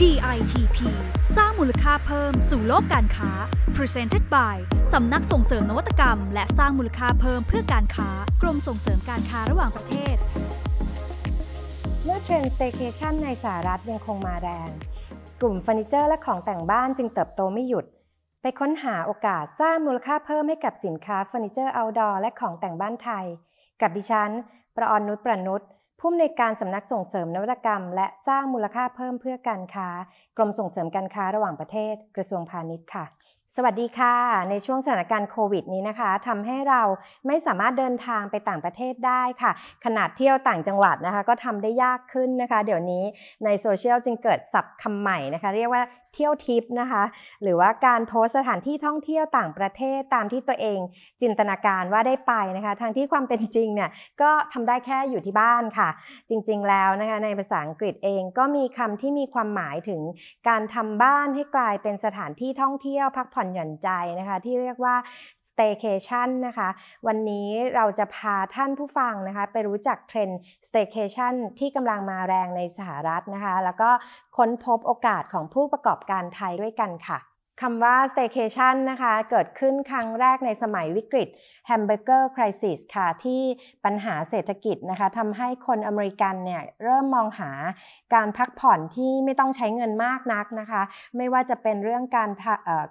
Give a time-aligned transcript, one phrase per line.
[0.00, 0.78] DITP
[1.36, 3.30] สร้างมูลค่าเพิ่มสู่โลกการค้า
[3.76, 4.56] Presented by
[4.92, 8.08] สำนักส่งเสริมนวัตกรรม และสร้างมูลค่าเพิ่มเพื่อการค้า
[8.42, 10.16] กรมส่งเสริมการค้าระหว่างประเทศ
[12.04, 14.68] เมื่อเทรนด์ Staycation ในสหรัฐยังคงมาแรง
[15.40, 17.84] กลุ่มเฟอร์นิเจอร์และของแต่งบ้านจึงเติบโตไม่หยุด
[18.42, 23.26] ไปค้นหาโอกาสสร้างมูลค่าเพิ่มให้กับสินค้าเฟอร์นิเจอร์ outdoor และของแต่งบ้านไทย
[23.80, 24.30] กับดิฉัน
[24.76, 25.60] ประออนนุชประนุษ
[26.04, 29.88] ผู้อำนวยการสำนักส่งเสริมนวัตกรรม และสร้างมูลค่าเพิ่มเพื่อการค้า
[30.36, 33.04] กรมส่งเสริมการค้าระหว่างประเทศ กระทรวงพาณิชย์ค่ะ
[33.56, 34.14] สวัสดีค่ะ
[34.50, 36.82] ในช่วงสถานการณ์โควิดนี้นะคะทำให้เรา
[37.26, 39.52] ไม่สามารถเดินทางไปต่างประเทศได้ค่ะ
[39.84, 43.04] ขนาดเที่ยวต่างจังหวัดนะคะ ก็ทำได้ยากขึ้นนะคะ เดี๋ยวนี้
[43.44, 45.82] ในโซเชียลจึงเกิดศัพท์คำใหม่นะคะ เรียกว่า
[46.14, 47.02] เที่ยวทิปนะคะ
[47.42, 50.78] หรือว่าการโพสสถานที่ท่องเที่ยวต่างประเทศตามที่ตัวเอง
[51.22, 53.90] จินตนาการว่าได้ไปนะคะ ทางที่ความเป็นจริงเนี่ย
[54.22, 55.88] ก็ทำได้แค่อยู่ที่บ้านค่ะ
[56.28, 60.00] จริงๆแล้วนะคะในภาษาอังกฤษเองก็มีคำที่มีความหมายถึง
[60.48, 64.94] การทำบ้านให้กลายเป็นสถานที่ท่องเที่ยวพักผ่อนหย่อนใจนะคะ ที่เรียกว่า
[65.46, 66.68] staycation นะคะ
[67.06, 73.90] วันนี้เราจะพาท่านผู้ฟังนะคะ ไปรู้จักเทรนด์ staycation ที่กำลังมาแรงในสหรัฐนะคะ แล้วก็
[74.36, 77.18] ค้นพบโอกาสของผู้ประกอบการไทยด้วยกันค่ะ
[77.60, 81.28] คำว่า staycation นะคะ เกิดขึ้นครั้งแรกในสมัยวิกฤต
[81.70, 83.42] hamburger crisis ค่ะ ที่
[83.84, 87.50] ปัญหาเศรษฐกิจนะคะทำให้คนอเมริกันเนี่ยเริ่มมองหา
[88.14, 90.82] การพักผ่อนที่ไม่ต้องใช้เงินมากนักนะคะ
[91.16, 92.30] ไม่ว่าจะเป็นเรื่องการ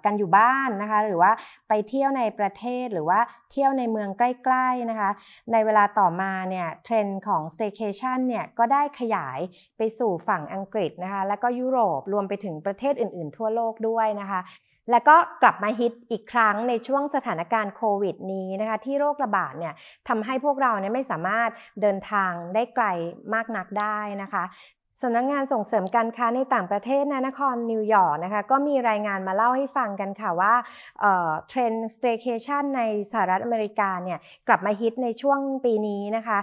[0.04, 1.32] การอยู่บ้านนะคะ หรือว่า
[1.68, 3.20] ไปเที่ยวในประเทศหรือว่า
[3.52, 5.10] เที่ยวในเมืองใกล้ ๆนะคะ
[5.52, 9.38] ในเวลาต่อมาเนี่ยเทรนด์ของ staycation เนี่ยก็ได้ขยาย
[9.78, 14.40] ไปสู่ฝั่งอังกฤษนะคะ แล้วก็ยุโรปรวมไปถึงประเทศอื่น ๆ ทั่วโลกด้วยนะคะ
[14.90, 19.74] แล้วก็กลับมาฮิตอีกครั้งในช่วงสถานการณ์โควิดนี้นะคะที่โรคระบาดเนี่ย
[20.08, 21.50] ทำให้พวกเราเนี่ยไม่สามารถ
[21.80, 22.86] เดินทางได้ไกล
[23.34, 24.44] มากนักได้นะคะ
[25.00, 30.54] สำนักงานส่งเสริมการค้าในต่างประเทศณ นครนิวยอร์กนะคะก็มีรายงานมาเล่าให้ฟังกันค่ะว่า
[31.48, 36.38] เทรนด์ staycation ในสหรัฐอเมริกาเนี่ยกลับมาฮิตในช่วงปีนี้นะคะ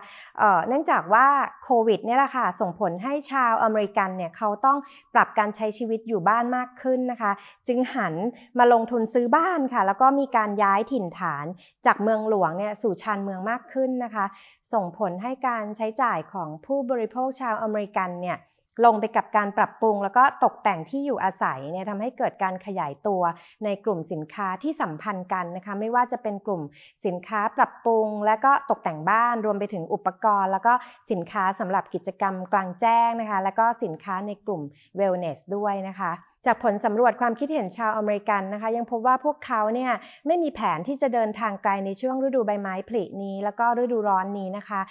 [0.68, 1.28] เนื่องจากว่า
[1.64, 4.78] โควิดเนี่ยแหละค่ะส่งผลให้ชาวอเมริกันเนี่ยเขาต้อง
[5.14, 7.32] ปรับการใช้ชีวิตอยู่บ้านมากขึ้นนะคะ
[7.68, 8.14] จึงหัน
[8.58, 11.46] มาลงทุนซื้อบ้านค่ะ แล้วก็มีการย้ายถิ่นฐาน
[11.86, 14.26] จากเมืองหลวงเนี่ยสู่ชานเมืองมากขึ้นนะคะ
[14.74, 18.38] ส่งผลให้การใช้จ่ายของผู้บริโภคชาวอเมริกันเนี่ย
[18.86, 23.22] ลงไปกับการปรับปรุง แล้วก็ตกแต่งที่อยู่อาศัยเนี่ยทำให้เกิดการขยายตัว
[23.64, 26.62] ในกลุ่มสินค้าที่สัมพันธ์กันนะคะ ไม่ว่าจะเป็นกลุ่ม
[27.06, 30.74] สินค้าปรับปรุง และก็ตกแต่งบ้านรวมไปถึงอุปกรณ์ แล้วก็
[31.12, 34.62] สินค้าสำหรับกิจกรรมกลางแจ้งนะคะ แล้วก็สินค้าในกลุ่ม
[35.00, 36.12] wellness ด้วยนะคะ
[36.46, 39.92] จากผลสำรวจความคิดเห็นชาวอเมริกันนะคะ ยังพบว่าพวกเขาเนี่ย
[40.28, 44.82] ไม่มีแผนที่จะเดินทางไกลในช่วงฤดูใบไม้ผลินี้ แล้วก็ฤดูร้อนนี้นะคะ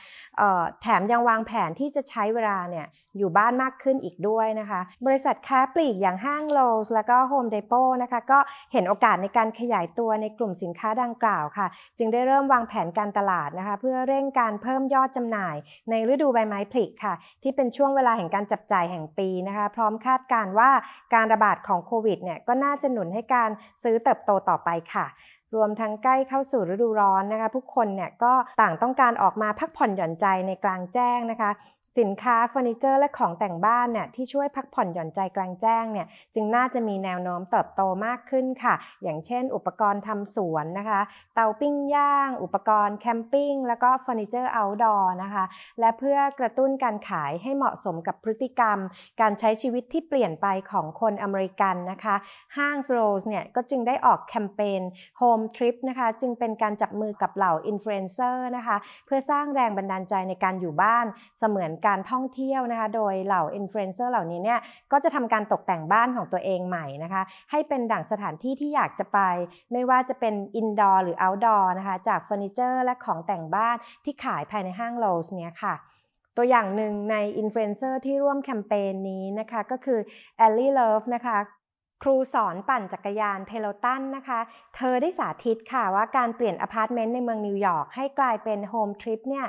[0.83, 2.89] แถมยังวางแผนที่จะใช้เวลาเนี่ย
[3.19, 7.73] อยู่บ้านมากขึ้นอีกด้วยนะคะ บริษัทค้าปลีกอย่างห้าง Lowe's แล้วก็ Home Depot
[8.03, 8.39] นะคะก็
[8.73, 11.67] เห็นโอกาสในการขยายตัวในกลุ่มสินค้าดังกล่าวค่ะ
[11.99, 15.57] จึงได้เริ่มวางแผนการตลาดนะคะ เพื่อเร่งการเพิ่มยอดจำหน่าย
[15.91, 20.71] ในฤดูใบไม้ผลิค่ะ ที่เป็นช่วงเวลาแห่งการจับจ่ายแห่งปีนะคะ พร้อมคาดการว่า
[21.15, 23.51] การระบาดของโควิดเนี่ยก็น่าจะหนุนให้การ
[23.83, 25.07] ซื้อเติบโตต่อไปค่ะ
[25.55, 31.53] รวมทั้งใกล้เข้าสู่ฤดูร้อนนะคะผู้คนเนี่ยก็ต่างต้องการออกมาพักผ่อนหย่อนใจในกลางแจ้งนะคะ
[32.01, 41.01] สินค้าเฟอร์นิเจอร์และของแต่งบ้านเนี่ยที่ช่วยพักผ่อนหย่อนใจกลางแจ้งเนี่ยจึงน่าจะมีแนวโน้มเติบโตมากขึ้นค่ะ อย่างเช่น อุปกรณ์ทำสวนนะคะ
[41.35, 45.45] เตาปิ้งย่าง อุปกรณ์แคมปิ้งแล้วก็เฟอร์นิเจอร์ outdoor นะคะ
[45.81, 48.79] และเพื่อกระตุ้นการขายให้เหมาะสมกับพฤติกรรม
[49.21, 52.15] การใช้ชีวิตที่เปลี่ยนไปของคนอเมริกันนะคะ
[52.57, 54.83] ห้าง Lowe's เนี่ยก็จึงได้ออกแคมเปญ
[55.21, 58.77] Home Trip นะคะจึงเป็นการจับมือกับเหล่าอินฟลูเอนเซอร์นะคะ
[59.07, 61.07] เพื่อสร้างแรงบันดาลใจในการอยู่บ้าน
[61.39, 64.61] เสมือนการท่องเที่ยวนะคะโดยเหล่าอินฟลูเอนเซอร์เหล่านี้เนี่ย
[64.93, 69.19] ก็จะทำการตกแต่งบ้านของตัวเองใหม่นะคะให้เป็นดั่งสถานที่ที่อยากจะไป
[69.73, 75.75] ไม่ว่าจะเป็น indoor หรือ outdoor นะคะจากเฟอร์นิเจอร์และของแต่งบ้านที่ขายภายในห้าง Lowe's เนี่ยค่ะ
[76.37, 79.99] ตัวอย่างหนึ่งในอินฟลูเอนเซอร์ที่ร่วมแคมเปญนี้นะคะก็คือ
[80.39, 81.37] Ally Love นะคะ
[82.03, 84.41] ครูสอนปั่นจักรยาน Peloton นะคะ
[84.77, 89.47] เธอได้สาธิตค่ะว่าการเปลี่ยนอพาร์ตเมนต์ในเมืองนิวยอร์กให้กลายเป็น home trip เนี่ย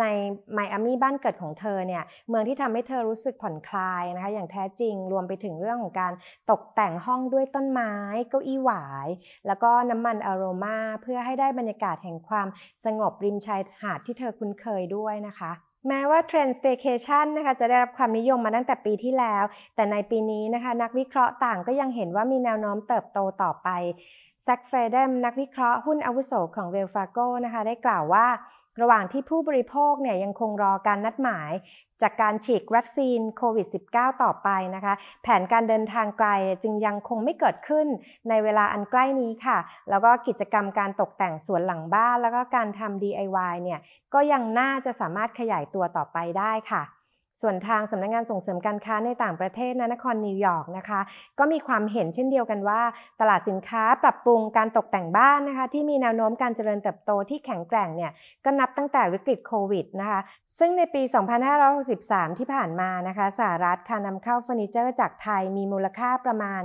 [0.00, 0.04] ใน
[0.52, 6.12] ไมอามี่บ้านเกิดของเธอเนี่ยเมืองที่ทำให้เธอรู้สึกผ่อนคลายนะคะอย่างแท้จริงรวมไปถึงเรื่องของการ
[6.50, 7.92] ตกแต่งห้องด้วยต้นไม้
[8.28, 9.08] เก้าอี้หวาย
[9.46, 12.48] แล้วก็น้ำมันอโรมาเพื่อให้ได้บรรยากาศแห่งความ
[12.84, 15.52] สงบริมชายหาดที่เธอคุ้นเคยด้วยนะคะ
[15.88, 19.44] แม้ว่าเทรนด์สเต y c a t i o n นะคะจะได้รับความนิยมมาตั้งแต่ปีที่แล้ว
[19.74, 23.68] แต่ในปีนี้นะคะนักวิเคราะห์ต่างก็ยังเห็นว่ามีแนวโน้มเติบโตต่อไป
[24.42, 28.26] Zach Fadem นักวิเคราะห์หุ้นอาวุโสของ Wells Fargoนะคะได้กล่าวว่า
[28.80, 31.52] ระหว่างที่ผู้บริโภคเนี่ยยังคงรอการนัดหมาย
[32.02, 36.28] จากการฉีดวัคซีนโควิด -19 ต่อไปนะคะ แผนการเดินทางไกล
[36.62, 37.86] จึงยังคงไม่เกิดขึ้น
[38.28, 39.58] ในเวลาอันใกล้นี้ค่ะ
[39.90, 43.80] แล้วก็กิจกรรมการตกแต่งสวนหลังบ้าน แล้วก็การทำ DIY เนี่ย
[44.14, 46.82] ก็ยังน่าจะสามารถขยายตัวต่อไปได้ค่ะ
[47.40, 51.00] ส่วนทางสำนักงานส่งเสริมการค้าในต่างประเทศ นครนิวยอร์กนะคะ
[51.38, 52.80] ก็มีความเห็นเช่นเดียวกันว่า
[53.20, 58.12] ตลาดสินค้าปรับปรุงการตกแต่งบ้านนะคะ ที่มีแนวโน้มการเจริญเติบโตที่แข็งแกร่งเนี่ย
[58.44, 60.20] ก็นับตั้งแต่วิกฤตโควิดนะคะ
[60.58, 61.02] ซึ่งในปี
[61.70, 66.62] 2563 ที่ผ่านมานะคะสหรัฐค่ะนำเข้าเฟอร์นิเจอร์จากไทยมีมูลค่าประมาณ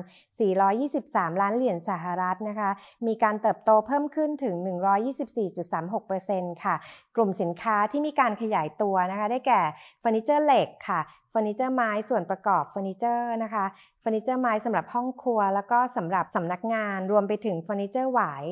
[0.70, 2.70] 423 ล้านเหรียญสหรัฐนะคะ
[3.08, 4.56] มีการเติบโตเพิ่มขึ้นถึง
[5.80, 6.76] 124.36%ค่ะ
[7.16, 9.62] กลุ่มสินค้าที่มีการขยายตัวนะคะ ได้แก่
[10.00, 11.00] เฟอร์นิเจอร์เหล็กค่ะ
[11.30, 13.66] เฟอร์นิเจอร์ไม้ส่วนประกอบเฟอร์นิเจอร์นะคะ
[14.00, 18.46] เฟอร์นิเจอร์ไม้สำหรับห้องครัว แล้วก็สำหรับสำนักงานรวมไปถึงเฟอร์นิเจอร์หวาย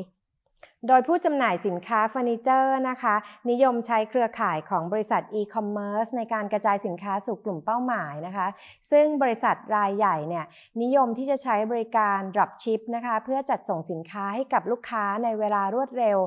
[0.88, 3.16] โดยผู้จำหน่ายสินค้าเฟอร์นิเจอร์นะคะ
[3.50, 8.48] นิยมใช้เครือข่ายของบริษัทอีคอมเมิร์ซในการกระจายสินค้าสู่กลุ่มเป้าหมายนะคะ
[8.92, 10.46] ซึ่งบริษัทรายใหญ่เนี่ย
[10.82, 16.18] นิยมที่จะใช้บริการ drop ship นะคะเพื่อจัดส่งสินค้าให้กับลูกค้าในเวลารวดเร็ว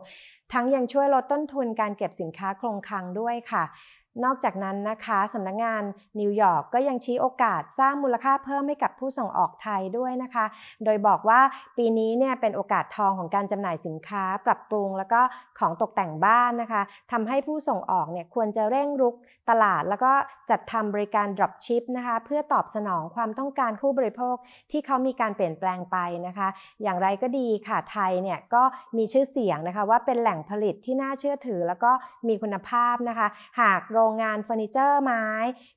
[0.52, 3.64] ทั้งยังช่วยลดต้นทุนการเก็บสินค้าคงคลังด้วยค่ะ
[4.24, 5.82] นอกจากนั้นนะคะสำนักงงาน
[6.20, 10.44] นิวยอร์กก็ยังชี้โอกาสสร้างมูลค่าเพิ่มให้กับผู้ส่งออกไทยด้วยนะคะ
[10.84, 11.40] โดยบอกว่า
[11.76, 15.20] ปีนี้เนี่ยเป็นโอกาสทองของการจำหน่ายสินค้า ปรับปรุงแล้วก็
[15.58, 16.82] ของตกแต่งบ้านนะคะ
[17.12, 19.14] ทำให้ผู้ส่งออกเนี่ยควรจะเร่งรุก
[19.50, 20.12] ตลาด แล้วก็
[20.50, 24.36] จัดทำบริการ drop ship นะคะเพื่อตอบสนองความต้องการผู้บริโภค
[24.70, 25.96] ที่เขามีการเปลี่ยนแปลงไป
[26.26, 26.48] นะคะ
[26.82, 28.62] อย่างไรก็ดีค่ะไทยเนี่ยก็
[28.96, 31.90] มีชื่อเสียงนะคะว่าเป็นแหล่งผลิตที่น่าเชื่อถือ แล้วก็
[32.28, 33.28] มีคุณภาพนะคะ
[33.60, 35.24] หากโรงงานเฟอร์นิเจอร์ไม้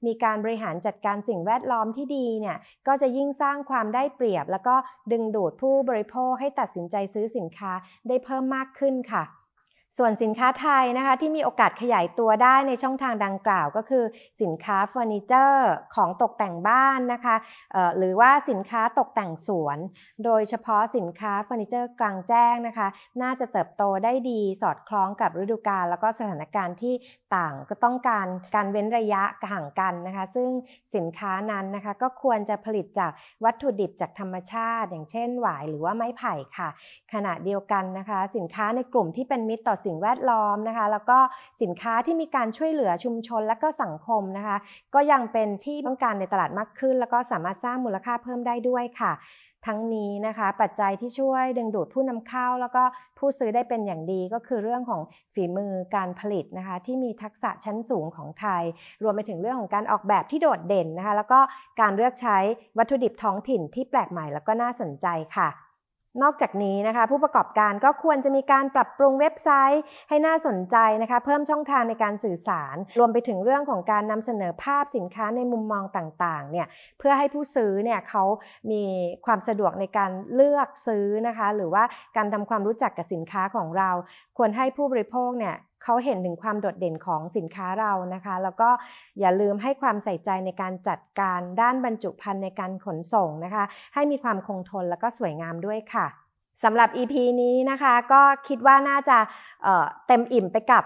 [0.05, 4.75] มีการบริหารจัดการสิ่งแวดล้อมที่ดีเนี่ยก็จะยิ่งสร้างความได้เปรียบ แล้วก็
[5.11, 7.71] ดึงดูดผู้บริโภคให้ตัดสินใจซื้อสินค้า
[8.07, 9.23] ได้เพิ่มมากขึ้นค่ะ
[9.97, 14.03] ส่วนสินค้าไทยนะคะที่มีโอกาสขยายตัวได้ในช่องทางดังกล่าวก็คือ
[14.41, 17.35] สินค้าเฟอร์นิเจอร์ของตกแต่งบ้านนะคะ
[17.97, 19.77] หรือว่าสินค้าตกแต่งสวน
[20.25, 22.87] โดยเฉพาะสินค้าเฟอร์นิเจอร์กลางแจ้งนะคะ
[23.21, 26.93] น่าจะเติบโตได้ดีสอดคล้องกับฤดูกาลแล้วก็สถานการณ์ที่
[27.35, 30.49] ต่างก็ต้องการการเว้นระยะห่างกันนะคะ ซึ่ง
[30.95, 33.11] สินค้านั้นนะคะก็ควรจะผลิตจาก
[33.43, 36.69] วัตถุดิบจากธรรมชาติ อย่างเช่นหวายหรือว่าไม้ไผ่ค่ะ
[37.13, 41.17] ขณะเดียวกันนะคะ สินค้าในกลุ่มที่เป็นมิตรต่อสิ่งแวดล้อมนะคะ แล้วก็
[41.61, 44.57] สินค้าที่มีการช่วยเหลือชุมชนและก็สังคมนะคะ
[44.95, 49.13] ก็ยังเป็นที่ต้องการในตลาดมากขึ้น แล้วก็สามารถสร้างมูลค่าเพิ่มได้ด้วยค่ะ
[49.67, 52.83] ทั้งนี้นะคะ ปัจจัยที่ช่วยดึงดูดผู้นำเข้า แล้วก็
[53.17, 55.01] ผู้ซื้อได้เป็นอย่างดีก็คือเรื่องของ
[55.33, 58.63] ฝีมือการผลิตนะคะ ที่มีทักษะชั้นสูงของไทย
[59.03, 61.39] รวมไปถึงเรื่องของการออกแบบที่โดดเด่นนะคะ แล้วก็
[61.81, 62.37] การเลือกใช้
[62.77, 65.49] วัตถุดิบท้องถิ่นที่แปลกใหม่แล้วก็น่าสนใจค่ะ
[66.23, 76.67] นอกจากนี้นะคะ ผู้ประกอบการก็ควรจะมีการปรับปรุงเว็บไซต์ให้น่าสนใจนะคะ เพิ่มช่องทางในการสื่อสาร รวมไปถึงเรื่องของการนำเสนอภาพสินค้าในมุมมองต่างๆเนี่ย
[76.99, 78.23] เพื่อให้ผู้ซื้อเนี่ยเขา
[78.71, 78.83] มี
[79.25, 81.83] ความสะดวกในการเลือกซื้อนะคะ หรือว่า
[82.17, 83.89] การทำความรู้จักกับสินค้าของเรา
[84.37, 88.69] ควรให้ผู้บริโภคเนี่ย เขาเห็นถึงความโดดเด่นของสินค้าเรานะคะ แล้วก็
[89.19, 96.07] อย่าลืมให้ความใส่ใจในการจัดการด้านบรรจุภัณฑ์ในการขนส่งนะคะ ให้มีความคงทนแล้วก็สวยงามด้วยค่ะ
[96.63, 99.17] สำหรับ EP นี้นะคะก็คิดว่าน่าจะ
[99.63, 100.83] เเต็มอิ่มไปกับ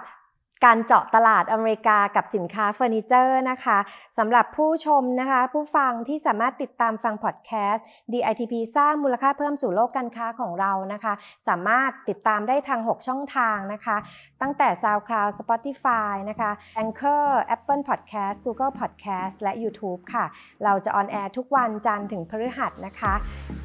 [0.65, 3.77] การเจาะตลาดอเมริกากับสินค้าเฟอร์นิเจอร์นะคะ
[4.17, 11.13] สำหรับผู้ชมนะคะ ผู้ฟังที่สามารถติดตามฟังพอดแคสต์ DITP สร้างมูลค่าเพิ่มสู่โลกการค้าของเรานะคะ
[11.47, 13.97] สามารถติดตามได้ทาง 6 ช่องทางนะคะ
[14.41, 16.51] ตั้งแต่ SoundCloud Spotify นะคะ
[16.83, 20.25] Anchor Apple Podcast Google Podcast และ YouTube ค่ะ
[20.63, 23.13] เราจะ on air ทุกวันจันทร์ถึงพฤหัสนะคะ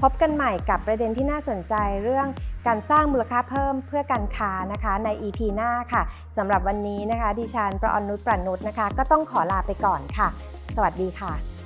[0.02, 1.75] พบกันใหม่กับประเด็นที่น่าสนใจ
[2.05, 2.28] เรื่อง
[2.67, 6.03] การสร้างมูลค่าเพิ่มเพื่อการค้านะคะใน EP หน้าค่ะ
[6.37, 10.29] สำหรับวันนี้นะคะ ดิฉันประอนุชประนุชนะคะ ก็ต้องขอลาไปก่อนค่ะ
[10.77, 11.58] สวัสดีค่ะ